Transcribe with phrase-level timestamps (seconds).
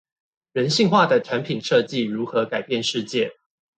[0.53, 3.33] 人性化的產品設計如何改變世界